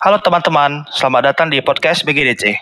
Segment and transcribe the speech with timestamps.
[0.00, 2.56] Halo teman-teman, selamat datang di podcast BGDC.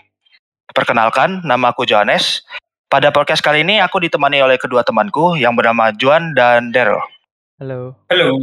[0.75, 2.43] Perkenalkan, nama aku Johannes.
[2.91, 6.99] Pada podcast kali ini aku ditemani oleh kedua temanku yang bernama Juan dan Daryl.
[7.63, 7.95] Halo.
[8.11, 8.43] Halo.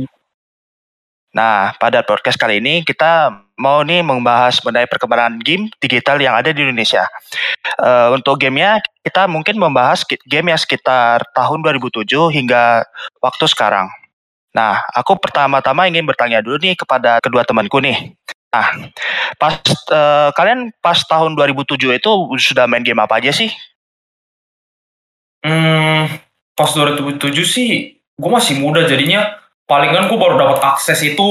[1.35, 6.55] Nah, pada podcast kali ini kita mau nih membahas mengenai perkembangan game digital yang ada
[6.55, 7.03] di Indonesia.
[7.75, 12.87] Uh, untuk gamenya, kita mungkin membahas game yang sekitar tahun 2007 hingga
[13.19, 13.91] waktu sekarang.
[14.55, 18.15] Nah, aku pertama-tama ingin bertanya dulu nih kepada kedua temanku nih.
[18.53, 18.91] Nah,
[19.39, 19.59] pas
[19.91, 23.51] uh, kalian pas tahun 2007 itu sudah main game apa aja sih?
[25.45, 26.07] Hmm,
[26.55, 31.27] pas 2007 sih gue masih muda jadinya palingan gue baru dapat akses itu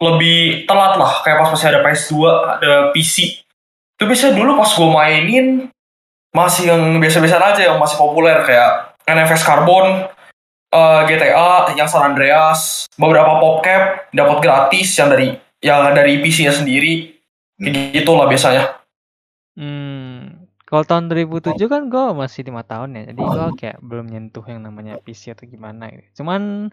[0.00, 2.14] lebih telat lah kayak pas masih ada PS2
[2.56, 3.42] ada PC
[3.98, 5.46] itu bisa dulu pas gue mainin
[6.30, 10.06] masih yang biasa-biasa aja yang masih populer kayak NFS Carbon
[10.70, 16.52] uh, eh, GTA yang San Andreas beberapa PopCap dapat gratis yang dari yang dari PC-nya
[16.56, 17.20] sendiri.
[17.60, 17.92] Kayak hmm.
[17.92, 18.64] gitu lah biasanya.
[19.56, 20.40] Hmm
[20.70, 24.62] kalau tahun 2007 kan gue masih lima tahun ya jadi gue kayak belum nyentuh yang
[24.62, 26.22] namanya PC atau gimana gitu.
[26.22, 26.70] Cuman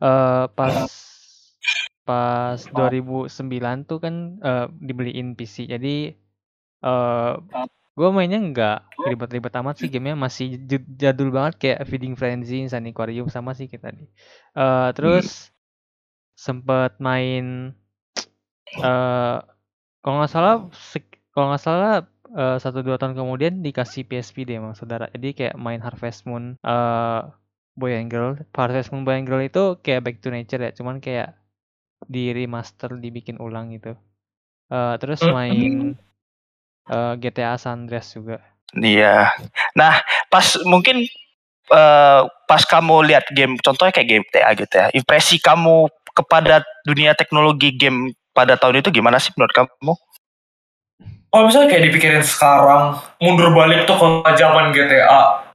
[0.00, 0.88] uh, pas
[2.08, 3.28] pas 2009
[3.84, 5.68] tuh kan uh, dibeliin PC.
[5.68, 6.16] Jadi
[6.80, 7.36] uh,
[7.92, 10.56] gue mainnya nggak ribet-ribet amat sih gamenya masih
[10.96, 14.04] jadul banget kayak Feeding Frenzy, Insane Aquarium sama sih kita nih
[14.52, 15.52] uh, terus hmm.
[16.36, 17.72] sempet main
[18.82, 19.38] uh,
[20.02, 20.54] kalau nggak salah
[21.34, 21.92] kalau nggak salah
[22.32, 25.10] uh, satu dua tahun kemudian dikasih PSP deh emang saudara.
[25.12, 27.30] Jadi kayak main Harvest Moon uh,
[27.76, 28.36] Boy and Girl.
[28.56, 31.36] Harvest Moon Boy and Girl itu kayak Back to Nature ya cuman kayak
[32.06, 33.96] di remaster dibikin ulang gitu.
[34.66, 35.32] Uh, terus hmm.
[35.32, 35.74] main
[36.90, 38.42] uh, GTA San Andreas juga.
[38.74, 39.30] Iya.
[39.78, 41.06] Nah pas mungkin
[41.70, 47.12] uh, pas kamu lihat game contohnya kayak game GTA gitu ya impresi kamu kepada dunia
[47.12, 49.96] teknologi game pada tahun itu gimana sih menurut kamu?
[51.32, 55.48] Kalau misalnya kayak dipikirin sekarang, mundur balik tuh ke zaman GTA,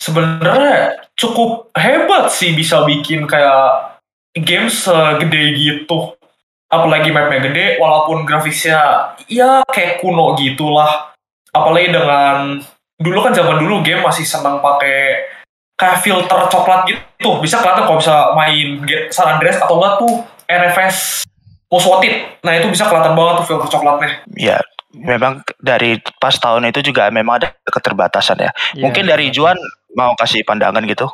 [0.00, 4.00] sebenarnya cukup hebat sih bisa bikin kayak
[4.36, 6.16] game segede gitu.
[6.72, 11.12] Apalagi mapnya gede, walaupun grafisnya ya kayak kuno gitulah.
[11.52, 12.64] Apalagi dengan
[12.96, 15.28] dulu kan zaman dulu game masih senang pakai
[15.76, 17.40] kayak filter coklat gitu.
[17.44, 18.80] Bisa kelihatan kalau bisa main
[19.12, 20.14] San Andreas atau enggak tuh
[20.48, 21.28] NFS
[21.72, 22.12] most wanted.
[22.44, 24.10] Nah itu bisa kelihatan banget tuh filter coklatnya.
[24.36, 24.60] Ya,
[24.92, 28.52] memang dari pas tahun itu juga memang ada keterbatasan ya.
[28.76, 29.56] ya Mungkin dari Juan
[29.96, 31.08] mau kasih pandangan gitu.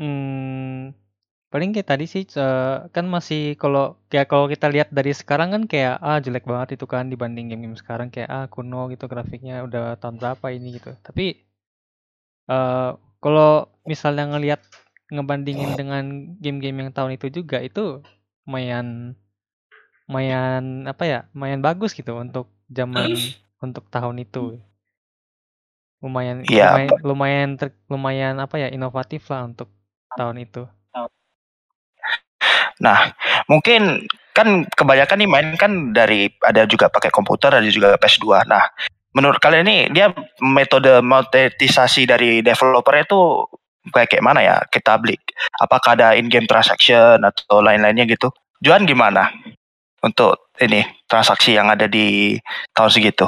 [0.00, 0.96] Hmm,
[1.52, 2.24] paling kayak tadi sih
[2.88, 6.88] kan masih kalau kayak kalau kita lihat dari sekarang kan kayak ah jelek banget itu
[6.88, 10.96] kan dibanding game-game sekarang kayak ah kuno gitu grafiknya udah tahun berapa ini gitu.
[11.04, 11.44] Tapi
[12.48, 14.64] uh, kalau misalnya ngelihat
[15.12, 16.04] ngebandingin dengan
[16.40, 18.00] game-game yang tahun itu juga itu
[18.48, 19.16] lumayan
[20.08, 23.12] lumayan apa ya, lumayan bagus gitu untuk zaman
[23.60, 24.56] untuk tahun itu.
[26.00, 29.68] Lumayan Iya, lumayan lumayan ter lumayan apa ya, inovatif lah untuk
[30.16, 30.64] tahun itu.
[32.80, 33.12] Nah,
[33.50, 38.46] mungkin kan kebanyakan nih main kan dari ada juga pakai komputer, ada juga PS2.
[38.46, 38.64] Nah,
[39.12, 43.44] menurut kalian ini dia metode monetisasi dari developer itu
[43.90, 45.18] kayak kayak mana ya kita beli?
[45.58, 48.30] Apakah ada in-game transaction atau lain-lainnya gitu?
[48.62, 49.28] Juan gimana?
[50.02, 52.38] Untuk ini transaksi yang ada di
[52.74, 53.26] tahun segitu?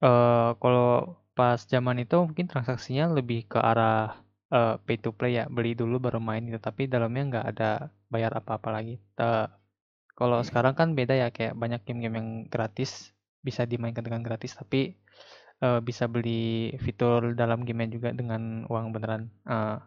[0.00, 4.16] Uh, kalau pas zaman itu mungkin transaksinya lebih ke arah
[4.52, 7.70] uh, pay to play ya, beli dulu baru main gitu, tapi dalamnya nggak ada
[8.08, 8.96] bayar apa-apa lagi.
[9.20, 9.48] Uh,
[10.16, 14.96] kalau sekarang kan beda ya, kayak banyak game-game yang gratis, bisa dimainkan dengan gratis, tapi
[15.64, 19.32] uh, bisa beli fitur dalam gamenya juga dengan uang beneran.
[19.48, 19.80] Uh,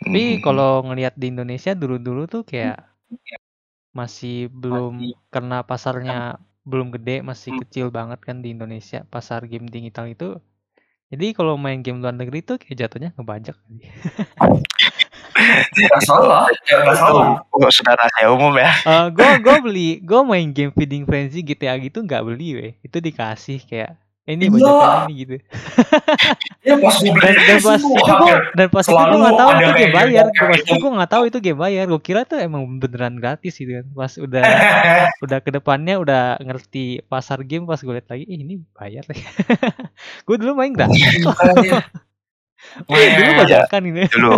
[0.00, 0.40] tapi hmm.
[0.40, 2.89] kalau ngelihat di Indonesia dulu-dulu tuh kayak
[3.90, 5.14] masih belum Masih.
[5.34, 6.18] karena pasarnya
[6.62, 7.60] belum gede, masih hmm.
[7.66, 10.38] kecil banget kan di Indonesia pasar game digital itu.
[11.10, 13.58] Jadi kalau main game luar negeri tuh kayak jatuhnya ngebajak.
[15.70, 17.40] Nggak salah, nggak salah.
[17.48, 18.70] Oh, sudah rahasia umum ya.
[18.90, 22.72] Uh, gue gue beli, gue main game Feeding Frenzy GTA gitu nggak beli weh.
[22.84, 23.96] Itu dikasih kayak
[24.32, 24.52] ini iya.
[24.54, 25.34] bajakan ini gitu.
[26.60, 29.50] Iya pas gue beli dan, dan pas itu gua, dan pas itu gue nggak tahu
[29.50, 30.24] itu game bayar.
[30.30, 31.84] Pas itu gue nggak tahu itu game bayar.
[31.90, 33.86] Gue kira tuh emang beneran gratis gitu kan.
[33.92, 34.42] Pas udah
[35.24, 39.04] udah ke depannya udah ngerti pasar game pas gue liat lagi, eh, ini bayar.
[40.26, 41.02] gue dulu main gratis.
[42.88, 44.08] dulu bajakan ini.
[44.08, 44.34] Dulu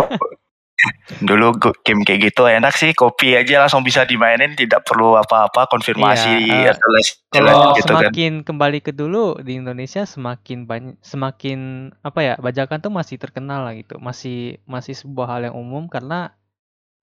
[1.21, 6.49] Dulu game kayak gitu enak sih, kopi aja langsung bisa dimainin tidak perlu apa-apa konfirmasi
[6.49, 6.89] Iya, atau
[7.29, 8.09] kalau gitu kan.
[8.09, 13.67] semakin kembali ke dulu di Indonesia semakin banyak semakin apa ya, bajakan tuh masih terkenal
[13.67, 16.33] lah gitu, masih masih sebuah hal yang umum karena,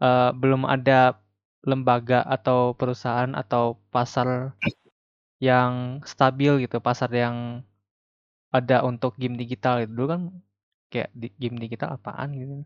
[0.02, 1.20] uh, belum ada
[1.62, 4.56] lembaga atau perusahaan atau pasar
[5.40, 7.60] yang stabil gitu, pasar yang
[8.50, 9.92] ada untuk game digital gitu.
[9.92, 10.20] Dulu kan
[10.90, 12.64] kayak di game digital apaan gitu.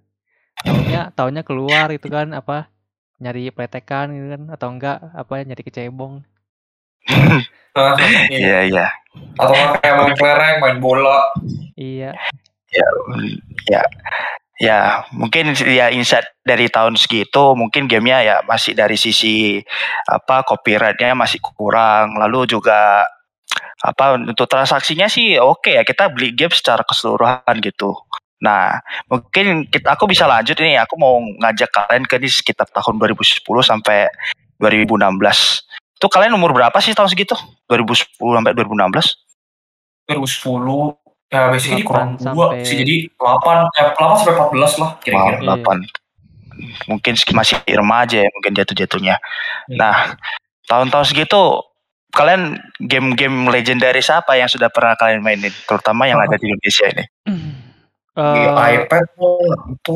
[0.65, 2.73] Taunya taunya keluar itu kan apa
[3.23, 6.25] nyari pletekan gitu kan atau enggak apa nyari kecebong.
[8.31, 8.87] Iya iya.
[9.35, 9.51] Atau
[9.83, 11.27] kayak main kelereng, main bola.
[11.75, 12.15] Iya.
[12.71, 12.89] Ya,
[13.67, 13.83] ya,
[14.63, 14.79] ya
[15.11, 19.59] mungkin ya insight dari tahun segitu mungkin gamenya ya masih dari sisi
[20.07, 22.15] apa copyrightnya masih kurang.
[22.15, 23.11] Lalu juga
[23.83, 27.91] apa untuk transaksinya sih oke ya kita beli game secara keseluruhan gitu.
[28.45, 33.01] Nah mungkin kita aku bisa lanjut ini aku mau ngajak kalian ke di sekitar tahun
[33.01, 34.13] 2010 sampai
[34.61, 35.65] 2016.
[35.97, 37.33] Itu kalian umur berapa sih tahun segitu?
[37.73, 39.17] 2010 sampai 2016?
[40.13, 41.01] 2010
[41.33, 45.39] ya basically kurang 8 dua sampai- sih jadi 8 ya 8 sampai 14 lah kira-kira.
[45.41, 45.65] Iya.
[45.65, 45.81] 8.
[46.87, 49.19] Mungkin masih remaja ya mungkin jatuh-jatuhnya.
[49.75, 50.15] Nah,
[50.71, 51.41] tahun-tahun segitu
[52.15, 57.05] kalian game-game legendaris apa yang sudah pernah kalian mainin terutama yang ada di Indonesia ini?
[58.15, 59.39] Di Eh, iPad tuh
[59.75, 59.95] itu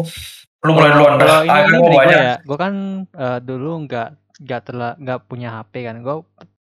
[0.67, 1.38] lu mulai duluan dah.
[1.47, 2.20] ini, dari gue banyak.
[2.29, 2.75] ya, gue kan
[3.15, 4.09] eh, dulu nggak
[4.43, 5.97] nggak terla nggak punya HP kan.
[6.03, 6.17] Gue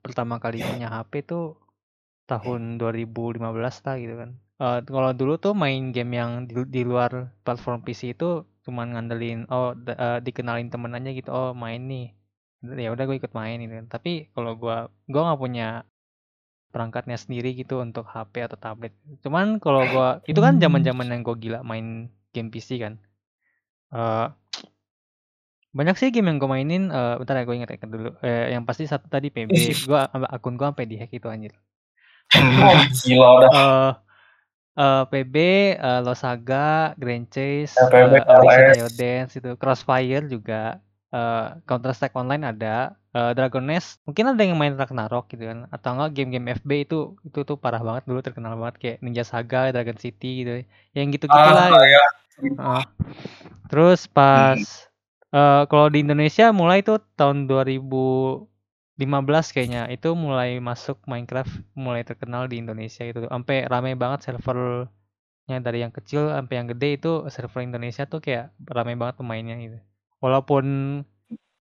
[0.03, 1.43] pertama kali punya HP tuh
[2.31, 4.29] tahun 2015 lah gitu kan.
[4.63, 7.11] Eh, kalau dulu tuh main game yang di, di luar
[7.45, 12.15] platform PC itu cuman ngandelin oh eh, dikenalin temen aja gitu oh main nih
[12.63, 14.77] ya udah gue ikut main gitu kan tapi kalau gue
[15.11, 15.83] gue nggak punya
[16.73, 18.97] perangkatnya sendiri gitu untuk HP atau tablet.
[19.21, 22.97] Cuman kalau gue itu kan zaman zaman yang gue gila main game PC kan.
[23.93, 24.27] Eh
[25.73, 28.17] banyak sih game yang gue mainin eh bentar ya gue inget inget dulu.
[28.25, 29.53] Eh, yang pasti satu tadi PB
[29.89, 30.01] gue
[30.33, 31.53] akun gue sampai dihack itu anjir.
[32.33, 32.73] Oh,
[33.05, 33.49] gila dah.
[33.53, 33.91] eh
[34.73, 35.35] eh, PB,
[35.77, 38.73] eh, Losaga, Grand Chase, Ya, PB, eh, Audition LS.
[38.73, 40.81] Ayo Dance itu, Crossfire juga,
[41.13, 45.69] eh, Counter Strike Online ada, eh, Dragon Nest, mungkin ada yang main Ragnarok gitu kan,
[45.69, 49.69] atau enggak game-game FB itu itu tuh parah banget dulu terkenal banget kayak Ninja Saga,
[49.69, 50.65] Dragon City gitu,
[50.97, 51.69] yang gitu-gitu lah.
[51.69, 51.85] Ah, gitu.
[51.85, 52.05] ya.
[52.57, 52.83] Heeh.
[53.69, 54.57] Terus pas
[55.33, 62.45] eh, kalau di Indonesia mulai tuh tahun 2015 kayaknya itu mulai masuk Minecraft mulai terkenal
[62.49, 67.61] di Indonesia itu sampai rame banget servernya dari yang kecil sampai yang gede itu server
[67.65, 69.77] Indonesia tuh kayak rame banget pemainnya gitu.
[70.23, 70.65] Walaupun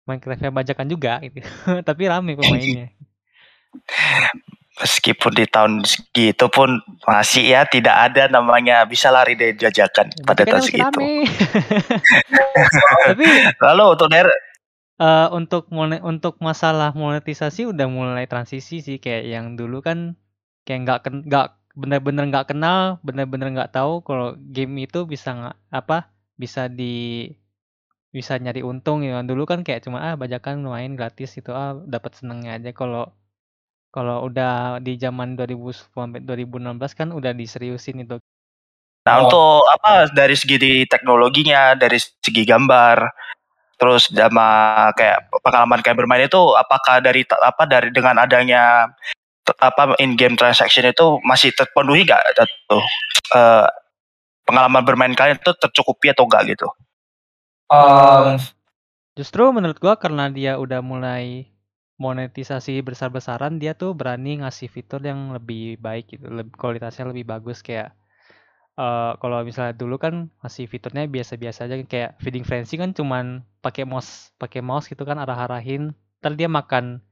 [0.03, 1.39] Minecraftnya bajakan juga gitu,
[1.88, 2.92] tapi rame pemainnya.
[4.81, 10.44] Meskipun di tahun segitu pun masih ya tidak ada namanya bisa lari dari jajakan pada
[10.44, 11.00] Tapi kan tahun segitu.
[13.07, 13.25] tapi
[13.62, 14.36] Lalu untuk daerah
[15.01, 20.13] Eh, untuk mone untuk masalah monetisasi udah mulai transisi sih kayak yang dulu kan
[20.62, 26.13] kayak nggak nggak bener-bener nggak kenal, bener-bener nggak tahu kalau game itu bisa nggak apa
[26.38, 27.25] bisa di
[28.12, 29.24] bisa nyari untung ya.
[29.24, 32.72] Dulu kan kayak cuma ah bajakan main gratis itu ah dapat senengnya aja.
[32.75, 33.12] Kalau
[33.92, 38.19] kalau udah di zaman 2010 sampai 2016 kan udah diseriusin itu.
[39.02, 43.02] Nah, untuk apa dari segi teknologinya, dari segi gambar,
[43.81, 44.48] terus sama
[44.94, 48.86] kayak pengalaman kayak bermain itu apakah dari apa dari dengan adanya
[49.57, 52.22] apa in game transaction itu masih terpenuhi nggak
[52.69, 52.84] tuh
[53.34, 53.68] eh,
[54.46, 56.69] pengalaman bermain kalian itu tercukupi atau enggak gitu?
[57.71, 58.35] Um,
[59.15, 61.47] Justru menurut gua karena dia udah mulai
[62.00, 67.59] monetisasi besar-besaran, dia tuh berani ngasih fitur yang lebih baik gitu, lebih kualitasnya lebih bagus
[67.63, 67.94] kayak
[68.80, 73.83] eh kalau misalnya dulu kan masih fiturnya biasa-biasa aja kayak feeding frenzy kan cuman pakai
[73.87, 75.92] mouse, pakai mouse gitu kan arah-arahin,
[76.23, 77.04] ntar dia makan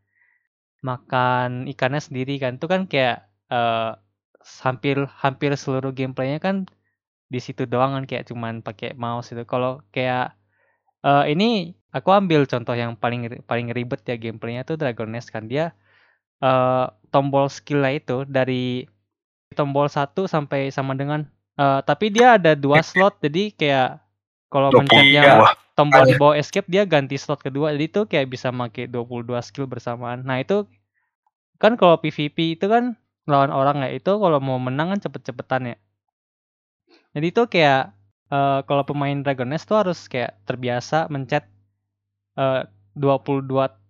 [0.83, 2.57] makan ikannya sendiri kan.
[2.59, 3.91] Itu kan kayak eh
[4.65, 6.67] hampir hampir seluruh gameplaynya kan
[7.33, 9.43] di situ doang kan kayak cuman pakai mouse itu.
[9.47, 10.38] Kalau kayak
[10.99, 15.47] eh ini aku ambil contoh yang paling paling ribet ya gameplaynya tuh Dragon Nest kan.
[15.47, 15.71] Dia
[16.43, 18.85] eh tombol skillnya itu dari
[19.57, 21.25] tombol satu sampai sama dengan
[21.59, 23.19] eh tapi dia ada dua slot.
[23.23, 23.99] Jadi kayak
[24.49, 25.45] kalau 20 mencet yang
[25.77, 27.71] tombol di bawah escape dia ganti slot kedua.
[27.71, 30.25] Jadi itu kayak bisa pakai 22 skill bersamaan.
[30.25, 30.65] Nah itu
[31.61, 32.97] kan kalau PVP itu kan
[33.29, 33.93] lawan orang ya.
[33.93, 35.77] Itu kalau mau menang kan cepet-cepetan ya.
[37.13, 37.93] Jadi itu kayak
[38.29, 41.45] eh kalau pemain Dragon Nest tuh harus kayak terbiasa mencet
[42.37, 42.63] eh
[42.97, 43.49] 22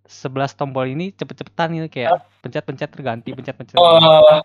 [0.10, 4.41] 11 tombol ini cepet-cepetan gitu kayak pencet-pencet terganti pencet-pencet uh,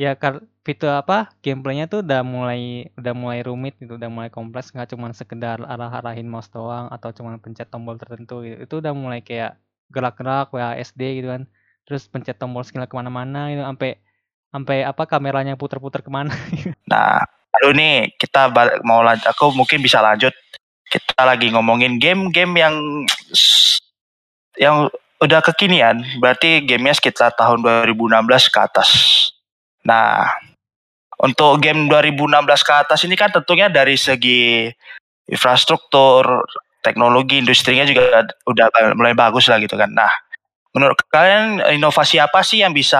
[0.00, 4.72] Ya kar fitur apa gameplaynya tuh udah mulai udah mulai rumit gitu, udah mulai kompleks
[4.72, 8.56] nggak cuman sekedar arah-arahin mouse doang atau cuman pencet tombol tertentu gitu.
[8.64, 9.60] Itu udah mulai kayak
[9.92, 11.44] gerak-gerak WASD gitu kan.
[11.84, 14.00] Terus pencet tombol skill ke mana-mana gitu sampai
[14.48, 16.32] sampai apa kameranya puter-puter ke mana.
[16.88, 17.20] Nah,
[17.58, 18.52] aduh nih kita
[18.86, 19.26] mau lanjut.
[19.34, 20.32] Aku mungkin bisa lanjut.
[20.90, 22.74] Kita lagi ngomongin game-game yang
[24.58, 24.90] yang
[25.20, 28.90] udah kekinian, berarti gamenya sekitar tahun 2016 ke atas.
[29.84, 30.32] Nah,
[31.20, 34.72] untuk game 2016 ke atas ini kan tentunya dari segi
[35.28, 36.24] infrastruktur,
[36.80, 38.66] teknologi, industrinya juga udah
[38.96, 39.92] mulai bagus lah gitu kan.
[39.92, 40.10] Nah,
[40.72, 42.98] menurut kalian inovasi apa sih yang bisa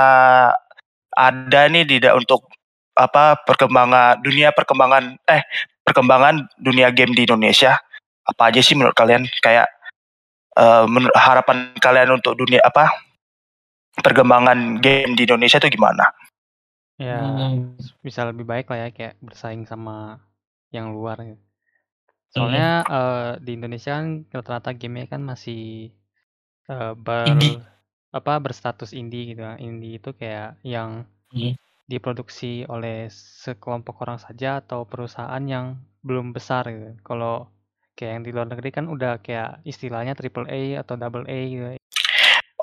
[1.16, 2.45] ada nih tidak untuk
[3.00, 5.40] apa perkembangan dunia perkembangan eh
[5.80, 7.80] perkembangan dunia game di Indonesia
[8.28, 9.66] apa aja sih menurut kalian kayak
[10.61, 12.92] uh, menurut harapan kalian untuk dunia apa
[14.04, 16.04] perkembangan game di Indonesia itu gimana?
[17.00, 17.80] Ya hmm.
[18.04, 20.21] bisa lebih baik lah ya kayak bersaing sama
[20.69, 21.16] yang luar.
[21.25, 21.42] Gitu.
[22.37, 22.92] Soalnya hmm.
[22.92, 25.90] uh, di Indonesia kan rata-rata gamenya kan masih
[26.69, 27.59] uh, ber indie.
[28.12, 29.42] apa berstatus indie gitu.
[29.59, 31.57] Indie itu kayak yang hmm
[31.90, 36.94] diproduksi oleh sekelompok orang saja atau perusahaan yang belum besar gitu.
[37.02, 37.50] Kalau
[37.99, 41.66] kayak yang di luar negeri kan udah kayak istilahnya triple A atau double A gitu.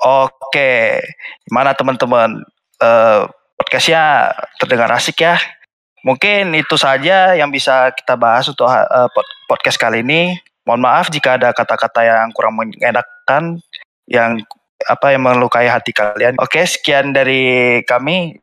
[0.00, 1.04] Oke,
[1.44, 2.40] gimana teman-teman?
[2.80, 3.28] Uh,
[3.60, 5.36] podcastnya terdengar asik ya.
[6.06, 9.10] Mungkin itu saja yang bisa kita bahas untuk uh,
[9.50, 10.38] podcast kali ini.
[10.64, 13.58] Mohon maaf jika ada kata-kata yang kurang mengenakan,
[14.06, 14.40] yang
[14.86, 16.38] apa yang melukai hati kalian.
[16.38, 18.38] Oke, sekian dari kami.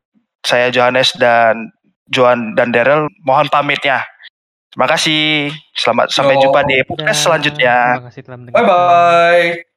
[0.45, 1.73] Saya Johannes dan
[2.13, 4.05] Joan dan Daryl mohon pamitnya.
[4.69, 5.49] Terima kasih.
[5.73, 8.05] Selamat sampai jumpa di podcast selanjutnya.
[8.53, 9.74] Bye bye.